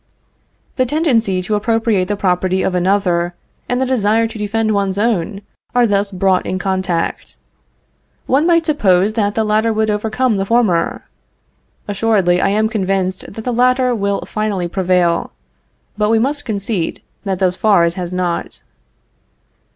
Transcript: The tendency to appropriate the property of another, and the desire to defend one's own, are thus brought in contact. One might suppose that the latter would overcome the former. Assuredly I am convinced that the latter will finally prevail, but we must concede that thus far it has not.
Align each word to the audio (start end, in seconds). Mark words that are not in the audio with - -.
The 0.77 0.85
tendency 0.87 1.43
to 1.43 1.53
appropriate 1.53 2.07
the 2.07 2.15
property 2.15 2.63
of 2.63 2.73
another, 2.73 3.35
and 3.69 3.79
the 3.79 3.85
desire 3.85 4.25
to 4.29 4.37
defend 4.39 4.73
one's 4.73 4.97
own, 4.97 5.41
are 5.75 5.85
thus 5.85 6.09
brought 6.11 6.43
in 6.47 6.57
contact. 6.57 7.37
One 8.25 8.47
might 8.47 8.65
suppose 8.65 9.13
that 9.13 9.35
the 9.35 9.43
latter 9.43 9.71
would 9.71 9.91
overcome 9.91 10.37
the 10.37 10.45
former. 10.47 11.07
Assuredly 11.87 12.41
I 12.41 12.49
am 12.49 12.67
convinced 12.67 13.31
that 13.31 13.43
the 13.45 13.53
latter 13.53 13.93
will 13.93 14.25
finally 14.25 14.67
prevail, 14.67 15.33
but 15.99 16.09
we 16.09 16.17
must 16.17 16.45
concede 16.45 17.03
that 17.23 17.37
thus 17.37 17.55
far 17.55 17.85
it 17.85 17.93
has 17.93 18.11
not. 18.11 18.63